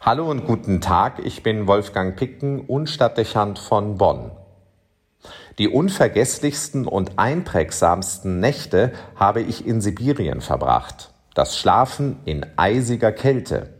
Hallo 0.00 0.30
und 0.30 0.46
guten 0.46 0.80
Tag, 0.80 1.18
ich 1.24 1.42
bin 1.42 1.66
Wolfgang 1.66 2.14
Picken 2.14 2.60
und 2.60 2.88
Stadtdechant 2.88 3.58
von 3.58 3.98
Bonn. 3.98 4.30
Die 5.58 5.66
unvergesslichsten 5.66 6.86
und 6.86 7.18
einprägsamsten 7.18 8.38
Nächte 8.38 8.92
habe 9.16 9.40
ich 9.40 9.66
in 9.66 9.80
Sibirien 9.80 10.40
verbracht. 10.40 11.12
Das 11.34 11.58
Schlafen 11.58 12.20
in 12.24 12.46
eisiger 12.56 13.10
Kälte. 13.10 13.70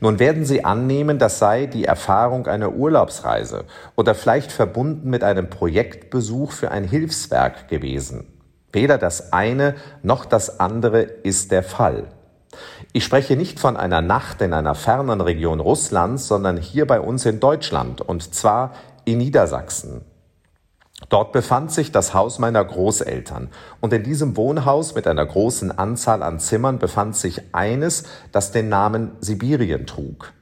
Nun 0.00 0.18
werden 0.18 0.46
Sie 0.46 0.64
annehmen, 0.64 1.18
das 1.18 1.38
sei 1.38 1.66
die 1.66 1.84
Erfahrung 1.84 2.46
einer 2.46 2.72
Urlaubsreise 2.72 3.66
oder 3.96 4.14
vielleicht 4.14 4.50
verbunden 4.50 5.10
mit 5.10 5.22
einem 5.22 5.50
Projektbesuch 5.50 6.50
für 6.50 6.70
ein 6.70 6.84
Hilfswerk 6.84 7.68
gewesen. 7.68 8.26
Weder 8.72 8.96
das 8.96 9.34
eine 9.34 9.74
noch 10.02 10.24
das 10.24 10.60
andere 10.60 11.02
ist 11.02 11.52
der 11.52 11.62
Fall. 11.62 12.08
Ich 12.92 13.04
spreche 13.04 13.36
nicht 13.36 13.60
von 13.60 13.76
einer 13.76 14.00
Nacht 14.02 14.42
in 14.42 14.52
einer 14.52 14.74
fernen 14.74 15.20
Region 15.20 15.60
Russlands, 15.60 16.26
sondern 16.26 16.56
hier 16.56 16.88
bei 16.88 17.00
uns 17.00 17.24
in 17.24 17.38
Deutschland 17.38 18.00
und 18.00 18.34
zwar 18.34 18.72
in 19.04 19.18
Niedersachsen. 19.18 20.00
Dort 21.08 21.32
befand 21.32 21.70
sich 21.70 21.92
das 21.92 22.14
Haus 22.14 22.38
meiner 22.40 22.64
Großeltern, 22.64 23.48
und 23.80 23.92
in 23.92 24.02
diesem 24.02 24.36
Wohnhaus 24.36 24.94
mit 24.94 25.06
einer 25.06 25.24
großen 25.24 25.76
Anzahl 25.76 26.22
an 26.22 26.40
Zimmern 26.40 26.78
befand 26.78 27.16
sich 27.16 27.54
eines, 27.54 28.04
das 28.32 28.52
den 28.52 28.68
Namen 28.68 29.12
Sibirien 29.20 29.86
trug. 29.86 30.32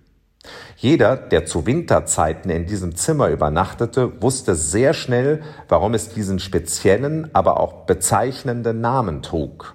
Jeder, 0.77 1.17
der 1.17 1.45
zu 1.45 1.67
Winterzeiten 1.67 2.51
in 2.51 2.67
diesem 2.67 2.97
Zimmer 2.97 3.29
übernachtete, 3.29 4.23
wusste 4.23 4.55
sehr 4.55 4.95
schnell, 4.95 5.43
warum 5.69 5.95
es 5.95 6.09
diesen 6.09 6.39
speziellen, 6.39 7.29
aber 7.35 7.61
auch 7.61 7.85
bezeichnenden 7.85 8.81
Namen 8.81 9.23
trug. 9.23 9.75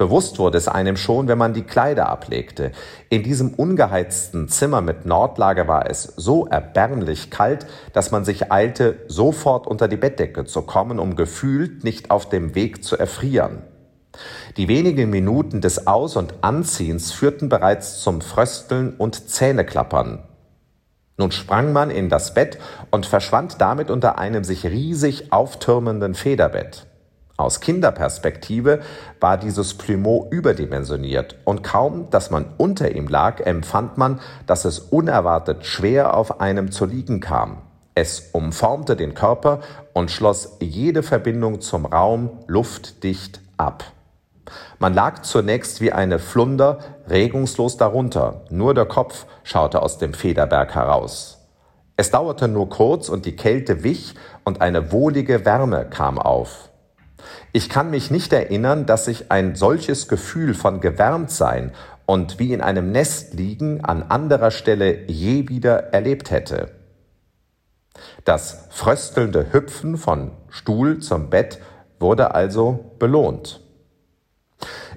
Bewusst 0.00 0.38
wurde 0.38 0.56
es 0.56 0.66
einem 0.66 0.96
schon, 0.96 1.28
wenn 1.28 1.36
man 1.36 1.52
die 1.52 1.60
Kleider 1.60 2.08
ablegte. 2.08 2.72
In 3.10 3.22
diesem 3.22 3.52
ungeheizten 3.52 4.48
Zimmer 4.48 4.80
mit 4.80 5.04
Nordlage 5.04 5.68
war 5.68 5.90
es 5.90 6.04
so 6.16 6.46
erbärmlich 6.46 7.30
kalt, 7.30 7.66
dass 7.92 8.10
man 8.10 8.24
sich 8.24 8.50
eilte, 8.50 9.04
sofort 9.08 9.66
unter 9.66 9.88
die 9.88 9.98
Bettdecke 9.98 10.46
zu 10.46 10.62
kommen, 10.62 10.98
um 10.98 11.16
gefühlt 11.16 11.84
nicht 11.84 12.10
auf 12.10 12.30
dem 12.30 12.54
Weg 12.54 12.82
zu 12.82 12.96
erfrieren. 12.96 13.58
Die 14.56 14.68
wenigen 14.68 15.10
Minuten 15.10 15.60
des 15.60 15.86
Aus- 15.86 16.16
und 16.16 16.32
Anziehens 16.40 17.12
führten 17.12 17.50
bereits 17.50 18.00
zum 18.00 18.22
Frösteln 18.22 18.94
und 18.96 19.28
Zähneklappern. 19.28 20.22
Nun 21.18 21.30
sprang 21.30 21.74
man 21.74 21.90
in 21.90 22.08
das 22.08 22.32
Bett 22.32 22.58
und 22.90 23.04
verschwand 23.04 23.60
damit 23.60 23.90
unter 23.90 24.16
einem 24.18 24.44
sich 24.44 24.64
riesig 24.64 25.30
auftürmenden 25.30 26.14
Federbett. 26.14 26.86
Aus 27.40 27.60
Kinderperspektive 27.60 28.80
war 29.18 29.38
dieses 29.38 29.72
Plumeau 29.72 30.28
überdimensioniert 30.30 31.36
und 31.44 31.62
kaum, 31.62 32.10
dass 32.10 32.30
man 32.30 32.44
unter 32.58 32.94
ihm 32.94 33.08
lag, 33.08 33.40
empfand 33.40 33.96
man, 33.96 34.20
dass 34.46 34.66
es 34.66 34.78
unerwartet 34.78 35.64
schwer 35.64 36.14
auf 36.14 36.42
einem 36.42 36.70
zu 36.70 36.84
liegen 36.84 37.20
kam. 37.20 37.62
Es 37.94 38.28
umformte 38.32 38.94
den 38.94 39.14
Körper 39.14 39.60
und 39.94 40.10
schloss 40.10 40.58
jede 40.60 41.02
Verbindung 41.02 41.62
zum 41.62 41.86
Raum 41.86 42.30
luftdicht 42.46 43.40
ab. 43.56 43.84
Man 44.78 44.92
lag 44.92 45.22
zunächst 45.22 45.80
wie 45.80 45.92
eine 45.92 46.18
Flunder 46.18 46.78
regungslos 47.08 47.78
darunter, 47.78 48.42
nur 48.50 48.74
der 48.74 48.86
Kopf 48.86 49.24
schaute 49.44 49.80
aus 49.80 49.96
dem 49.96 50.12
Federberg 50.12 50.74
heraus. 50.74 51.38
Es 51.96 52.10
dauerte 52.10 52.48
nur 52.48 52.68
kurz 52.68 53.08
und 53.08 53.24
die 53.24 53.36
Kälte 53.36 53.82
wich 53.82 54.14
und 54.44 54.60
eine 54.60 54.92
wohlige 54.92 55.46
Wärme 55.46 55.86
kam 55.88 56.18
auf. 56.18 56.69
Ich 57.52 57.68
kann 57.68 57.90
mich 57.90 58.10
nicht 58.10 58.32
erinnern, 58.32 58.86
dass 58.86 59.08
ich 59.08 59.30
ein 59.30 59.54
solches 59.54 60.08
Gefühl 60.08 60.54
von 60.54 60.80
Gewärmtsein 60.80 61.72
und 62.06 62.38
wie 62.38 62.52
in 62.52 62.60
einem 62.60 62.92
Nest 62.92 63.34
liegen 63.34 63.84
an 63.84 64.02
anderer 64.02 64.50
Stelle 64.50 65.04
je 65.06 65.48
wieder 65.48 65.92
erlebt 65.92 66.30
hätte. 66.30 66.70
Das 68.24 68.66
fröstelnde 68.70 69.52
Hüpfen 69.52 69.96
von 69.96 70.32
Stuhl 70.48 70.98
zum 70.98 71.30
Bett 71.30 71.60
wurde 71.98 72.34
also 72.34 72.92
belohnt. 72.98 73.60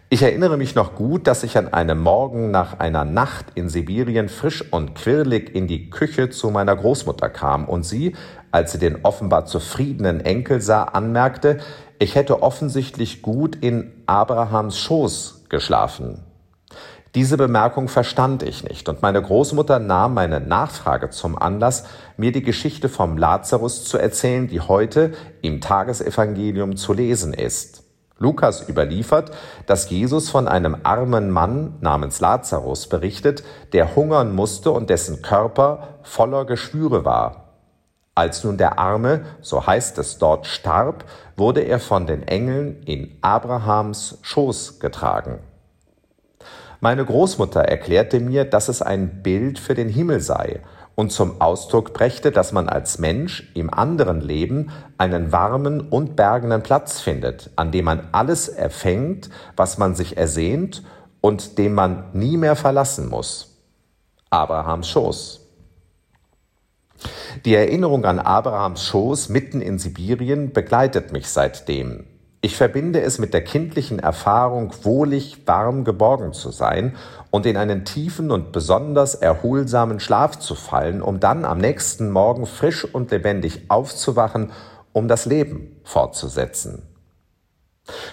Ich 0.10 0.22
erinnere 0.22 0.58
mich 0.58 0.76
noch 0.76 0.94
gut, 0.94 1.26
dass 1.26 1.44
ich 1.44 1.58
an 1.58 1.74
einem 1.74 2.00
Morgen 2.00 2.52
nach 2.52 2.80
einer 2.80 3.04
Nacht 3.04 3.46
in 3.56 3.68
Sibirien 3.68 4.30
frisch 4.30 4.64
und 4.72 4.94
quirlig 4.94 5.56
in 5.56 5.68
die 5.68 5.90
Küche 5.90 6.30
zu 6.30 6.52
meiner 6.52 6.76
Großmutter 6.76 7.30
kam 7.30 7.66
und 7.66 7.84
sie, 7.84 8.16
als 8.52 8.74
sie 8.74 8.78
den 8.78 9.04
offenbar 9.04 9.46
zufriedenen 9.46 10.22
Enkel 10.22 10.62
sah, 10.62 10.84
anmerkte, 10.84 11.58
ich 12.04 12.16
hätte 12.16 12.44
offensichtlich 12.44 13.22
gut 13.22 13.56
in 13.56 13.94
Abrahams 14.08 14.78
Schoß 14.78 15.46
geschlafen. 15.48 16.22
Diese 17.16 17.38
Bemerkung 17.38 17.88
verstand 17.88 18.44
ich 18.44 18.68
nicht, 18.68 18.90
und 18.90 19.02
meine 19.02 19.22
Großmutter 19.22 19.80
nahm 19.80 20.14
meine 20.14 20.42
Nachfrage 20.42 21.12
zum 21.12 21.38
Anlass, 21.38 21.86
mir 22.18 22.34
die 22.34 22.42
Geschichte 22.42 22.90
vom 22.90 23.18
Lazarus 23.18 23.86
zu 23.86 23.98
erzählen, 23.98 24.50
die 24.50 24.60
heute 24.60 25.14
im 25.42 25.62
Tagesevangelium 25.62 26.76
zu 26.76 26.92
lesen 26.92 27.34
ist. 27.34 27.84
Lukas 28.18 28.68
überliefert, 28.68 29.32
dass 29.66 29.90
Jesus 29.90 30.30
von 30.30 30.50
einem 30.50 30.76
armen 30.84 31.32
Mann 31.32 31.76
namens 31.80 32.20
Lazarus 32.20 32.88
berichtet, 32.88 33.46
der 33.72 33.96
hungern 33.96 34.36
musste 34.36 34.72
und 34.72 34.90
dessen 34.90 35.22
Körper 35.22 36.00
voller 36.02 36.44
Geschwüre 36.44 37.06
war. 37.06 37.43
Als 38.16 38.44
nun 38.44 38.58
der 38.58 38.78
Arme, 38.78 39.26
so 39.42 39.66
heißt 39.66 39.98
es 39.98 40.20
dort, 40.20 40.46
starb, 40.46 41.06
wurde 41.36 41.62
er 41.62 41.80
von 41.80 42.06
den 42.06 42.28
Engeln 42.28 42.84
in 42.84 43.18
Abrahams 43.22 44.20
Schoß 44.22 44.80
getragen. 44.80 45.40
Meine 46.80 47.06
Großmutter 47.06 47.62
erklärte 47.62 48.20
mir, 48.20 48.46
dass 48.46 48.68
es 48.68 48.82
ein 48.82 49.24
Bild 49.24 49.58
für 49.58 49.74
den 49.74 49.90
Himmel 49.90 50.20
sei 50.20 50.60
und 50.96 51.12
zum 51.12 51.42
Ausdruck 51.42 51.94
brächte, 51.94 52.32
dass 52.32 52.52
man 52.52 52.70
als 52.70 53.00
Mensch 53.00 53.52
im 53.56 53.74
anderen 53.74 54.22
Leben 54.22 54.70
einen 54.98 55.32
warmen 55.32 55.82
und 55.82 56.16
bergenden 56.16 56.62
Platz 56.62 57.00
findet, 57.00 57.50
an 57.56 57.72
dem 57.72 57.86
man 57.86 58.10
alles 58.12 58.48
erfängt, 58.48 59.30
was 59.56 59.78
man 59.78 59.96
sich 59.96 60.18
ersehnt 60.18 60.84
und 61.22 61.58
dem 61.58 61.74
man 61.74 62.10
nie 62.14 62.38
mehr 62.38 62.56
verlassen 62.56 63.10
muss. 63.10 63.58
Abrahams 64.30 64.90
Schoß. 64.90 65.43
Die 67.46 67.56
Erinnerung 67.56 68.06
an 68.06 68.20
Abrahams 68.20 68.86
Schoß 68.86 69.30
mitten 69.30 69.62
in 69.62 69.80
Sibirien 69.80 70.54
begleitet 70.54 71.12
mich 71.12 71.28
seitdem. 71.28 72.06
Ich 72.42 72.56
verbinde 72.56 73.02
es 73.02 73.20
mit 73.20 73.34
der 73.34 73.44
kindlichen 73.44 74.00
Erfahrung, 74.00 74.74
wohlig 74.84 75.48
warm 75.48 75.84
geborgen 75.84 76.34
zu 76.34 76.52
sein 76.52 76.96
und 77.32 77.46
in 77.46 77.58
einen 77.58 77.86
tiefen 77.86 78.32
und 78.32 78.52
besonders 78.52 79.16
erholsamen 79.16 80.00
Schlaf 80.00 80.38
zu 80.40 80.54
fallen, 80.54 81.02
um 81.02 81.20
dann 81.20 81.46
am 81.46 81.58
nächsten 81.58 82.12
Morgen 82.12 82.46
frisch 82.46 82.86
und 82.86 83.12
lebendig 83.12 83.62
aufzuwachen, 83.70 84.52
um 84.92 85.08
das 85.08 85.26
Leben 85.26 85.78
fortzusetzen. 85.84 86.93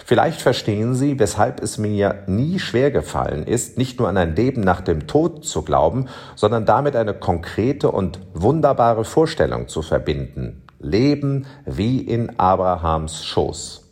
Vielleicht 0.05 0.41
verstehen 0.41 0.95
Sie, 0.95 1.17
weshalb 1.19 1.61
es 1.61 1.77
mir 1.77 2.23
nie 2.27 2.59
schwer 2.59 2.91
gefallen 2.91 3.47
ist, 3.47 3.77
nicht 3.77 3.99
nur 3.99 4.09
an 4.09 4.17
ein 4.17 4.35
Leben 4.35 4.61
nach 4.61 4.81
dem 4.81 5.07
Tod 5.07 5.45
zu 5.45 5.61
glauben, 5.61 6.07
sondern 6.35 6.65
damit 6.65 6.95
eine 6.97 7.13
konkrete 7.13 7.89
und 7.89 8.19
wunderbare 8.33 9.05
Vorstellung 9.05 9.69
zu 9.69 9.81
verbinden. 9.81 10.63
Leben 10.79 11.45
wie 11.65 12.01
in 12.01 12.37
Abrahams 12.37 13.23
Schoß. 13.23 13.91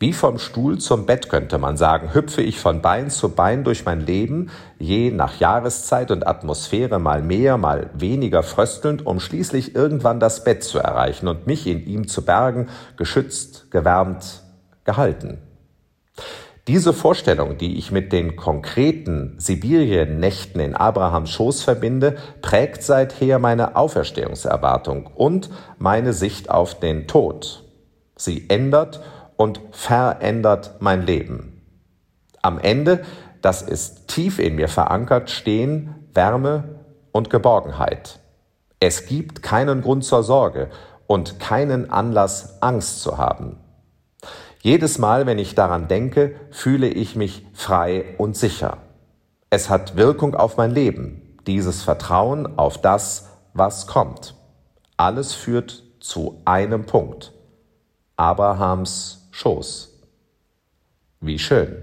Wie 0.00 0.12
vom 0.12 0.38
Stuhl 0.38 0.78
zum 0.78 1.06
Bett 1.06 1.30
könnte 1.30 1.56
man 1.56 1.78
sagen, 1.78 2.12
hüpfe 2.12 2.42
ich 2.42 2.60
von 2.60 2.82
Bein 2.82 3.08
zu 3.08 3.30
Bein 3.30 3.64
durch 3.64 3.86
mein 3.86 4.00
Leben, 4.00 4.50
je 4.78 5.10
nach 5.10 5.40
Jahreszeit 5.40 6.10
und 6.10 6.26
Atmosphäre 6.26 6.98
mal 6.98 7.22
mehr, 7.22 7.56
mal 7.56 7.88
weniger 7.94 8.42
fröstelnd, 8.42 9.06
um 9.06 9.18
schließlich 9.18 9.74
irgendwann 9.74 10.20
das 10.20 10.44
Bett 10.44 10.62
zu 10.62 10.78
erreichen 10.78 11.26
und 11.26 11.46
mich 11.46 11.66
in 11.66 11.86
ihm 11.86 12.06
zu 12.06 12.22
bergen, 12.22 12.68
geschützt, 12.98 13.70
gewärmt, 13.70 14.43
gehalten. 14.84 15.38
Diese 16.66 16.94
Vorstellung, 16.94 17.58
die 17.58 17.76
ich 17.76 17.90
mit 17.90 18.10
den 18.10 18.36
konkreten 18.36 19.34
Sibirien-Nächten 19.38 20.60
in 20.60 20.74
Abrahams 20.74 21.30
Schoß 21.30 21.62
verbinde, 21.62 22.16
prägt 22.40 22.82
seither 22.82 23.38
meine 23.38 23.76
Auferstehungserwartung 23.76 25.06
und 25.14 25.50
meine 25.76 26.14
Sicht 26.14 26.48
auf 26.48 26.80
den 26.80 27.06
Tod. 27.06 27.64
Sie 28.16 28.48
ändert 28.48 29.02
und 29.36 29.60
verändert 29.72 30.76
mein 30.80 31.04
Leben. 31.04 31.60
Am 32.40 32.58
Ende, 32.58 33.04
das 33.42 33.60
ist 33.60 34.08
tief 34.08 34.38
in 34.38 34.54
mir 34.54 34.68
verankert, 34.68 35.30
stehen 35.30 35.94
Wärme 36.14 36.80
und 37.12 37.28
Geborgenheit. 37.28 38.20
Es 38.80 39.04
gibt 39.04 39.42
keinen 39.42 39.82
Grund 39.82 40.04
zur 40.04 40.22
Sorge 40.22 40.70
und 41.06 41.40
keinen 41.40 41.90
Anlass, 41.90 42.62
Angst 42.62 43.02
zu 43.02 43.18
haben. 43.18 43.58
Jedes 44.64 44.96
Mal, 44.96 45.26
wenn 45.26 45.38
ich 45.38 45.54
daran 45.54 45.88
denke, 45.88 46.36
fühle 46.50 46.88
ich 46.88 47.16
mich 47.16 47.46
frei 47.52 48.14
und 48.16 48.34
sicher. 48.34 48.78
Es 49.50 49.68
hat 49.68 49.96
Wirkung 49.98 50.34
auf 50.34 50.56
mein 50.56 50.70
Leben, 50.70 51.36
dieses 51.46 51.82
Vertrauen 51.82 52.58
auf 52.58 52.80
das, 52.80 53.28
was 53.52 53.86
kommt. 53.86 54.34
Alles 54.96 55.34
führt 55.34 55.82
zu 56.00 56.40
einem 56.46 56.86
Punkt. 56.86 57.34
Abrahams 58.16 59.28
Schoß. 59.32 60.00
Wie 61.20 61.38
schön. 61.38 61.82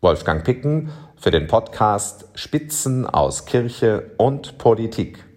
Wolfgang 0.00 0.42
Picken 0.42 0.90
für 1.14 1.30
den 1.30 1.46
Podcast 1.46 2.26
Spitzen 2.34 3.06
aus 3.06 3.44
Kirche 3.44 4.10
und 4.16 4.58
Politik. 4.58 5.29